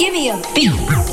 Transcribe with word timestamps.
Give 0.00 0.14
me 0.14 0.30
a 0.30 0.36
beat. 0.54 1.09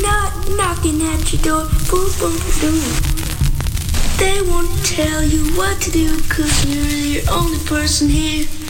Not 0.00 0.32
knocking 0.56 1.02
at 1.02 1.32
your 1.32 1.42
door. 1.42 1.68
Boom, 1.90 2.10
boom, 2.18 2.38
boom. 2.60 2.80
They 4.16 4.40
won't 4.42 4.70
tell 4.86 5.22
you 5.22 5.44
what 5.56 5.80
to 5.82 5.90
do 5.90 6.20
cause 6.28 6.64
you're 6.64 6.84
the 6.84 7.30
only 7.30 7.58
person 7.66 8.08
here. 8.08 8.61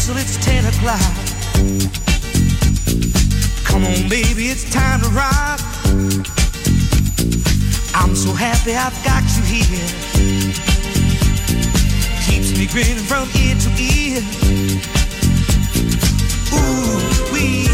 whistle, 0.00 0.16
it's 0.16 0.42
ten 0.42 0.64
o'clock. 0.64 1.00
Come 3.64 3.84
on, 3.84 4.08
baby, 4.08 4.48
it's 4.48 4.64
time 4.70 5.00
to 5.02 5.08
rock. 5.10 5.60
I'm 7.94 8.16
so 8.16 8.32
happy 8.32 8.74
I've 8.74 8.96
got 9.04 9.22
you 9.36 9.42
here. 9.44 9.88
Keeps 12.24 12.56
me 12.58 12.66
grinning 12.66 13.04
from 13.04 13.28
ear 13.36 13.56
to 13.56 13.70
ear. 13.78 14.22
Ooh, 16.54 17.32
wee, 17.32 17.66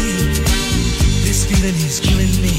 this 1.23 1.45
feeling 1.45 1.75
is 1.75 2.01
killing 2.01 2.41
me. 2.41 2.56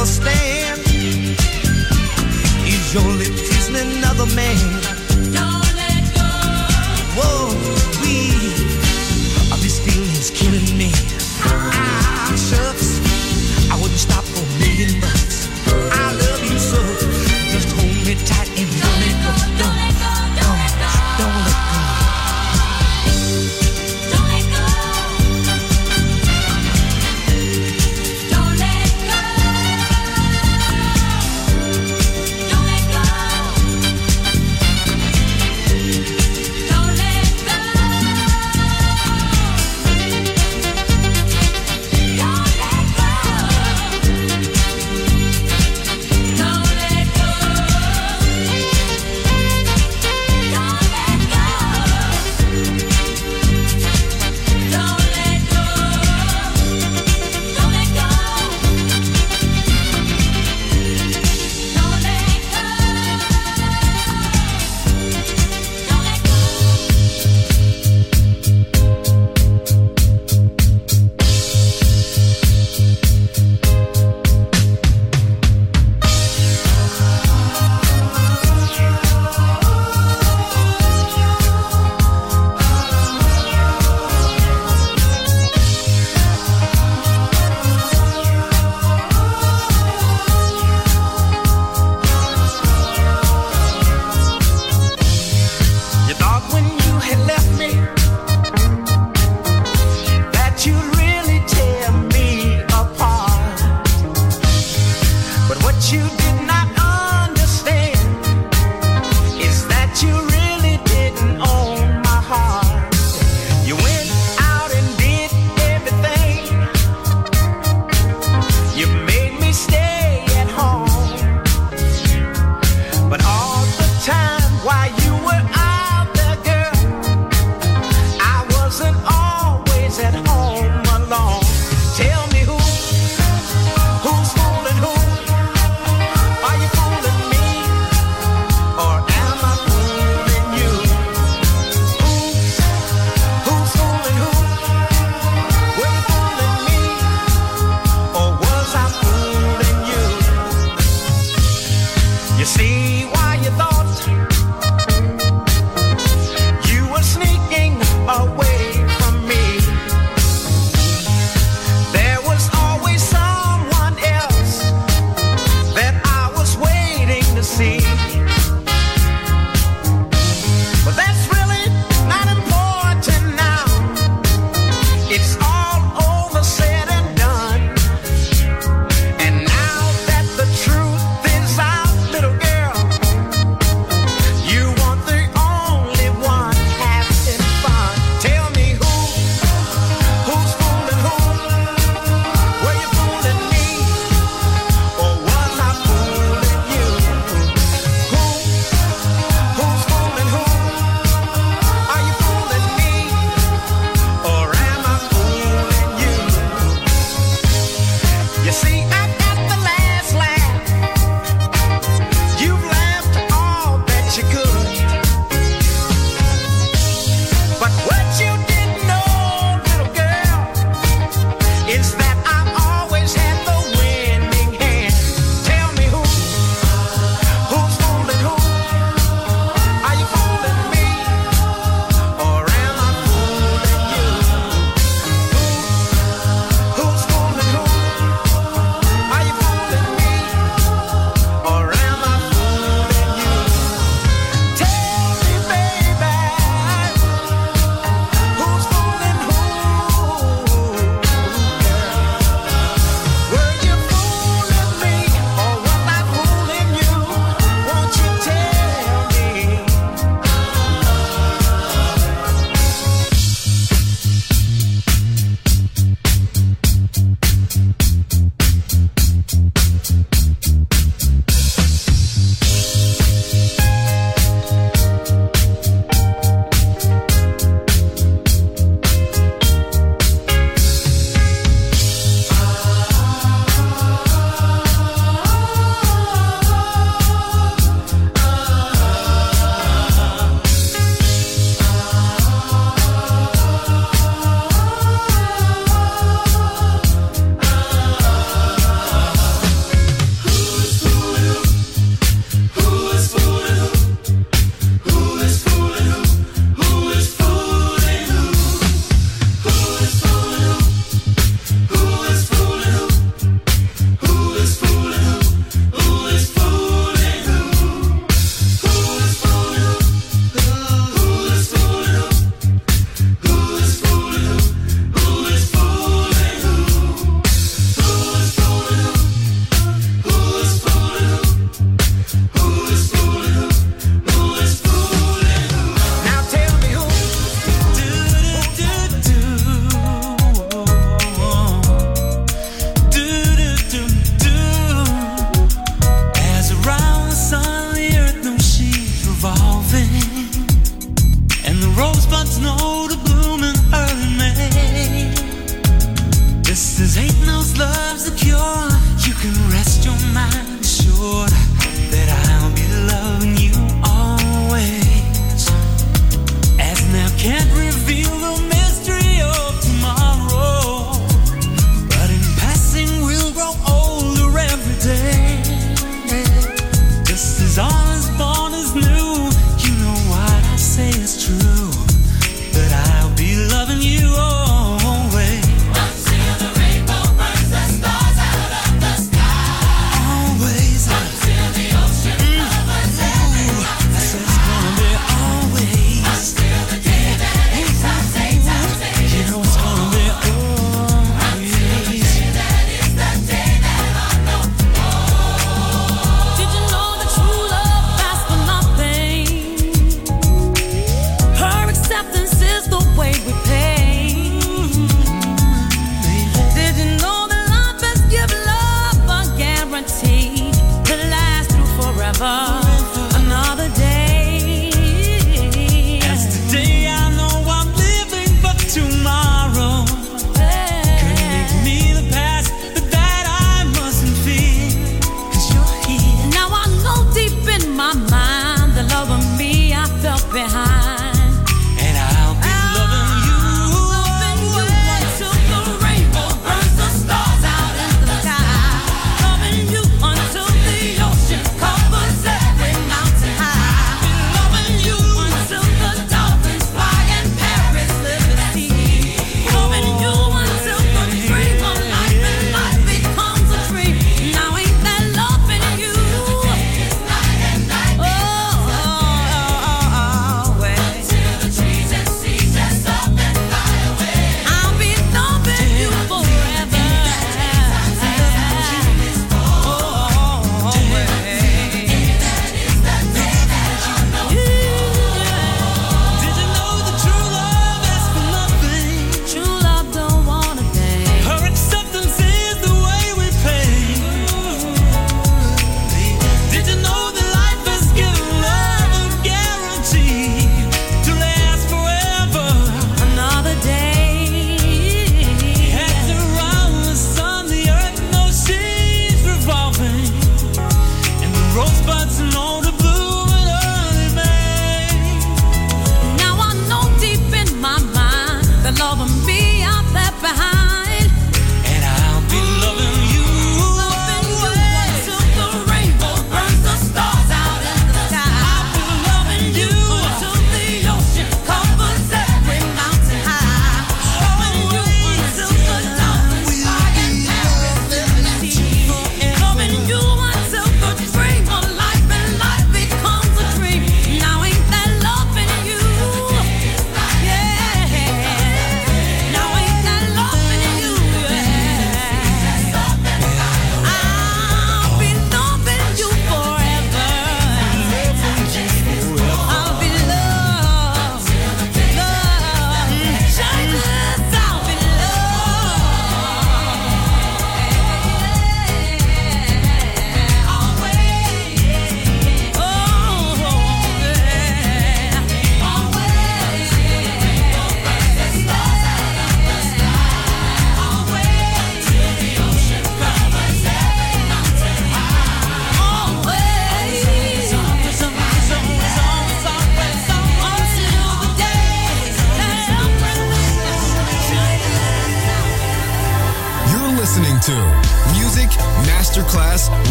never 0.00 0.06
stand. 0.06 0.59